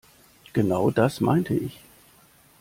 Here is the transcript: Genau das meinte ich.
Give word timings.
Genau 0.53 0.89
das 0.89 1.21
meinte 1.21 1.53
ich. 1.53 1.79